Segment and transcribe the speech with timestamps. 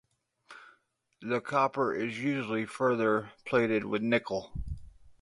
[1.21, 4.51] The copper is usually further plated with nickel.